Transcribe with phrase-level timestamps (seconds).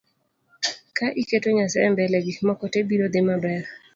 [0.97, 3.63] Ka iketo nyasae mbele, gik moko tee biro dhii maber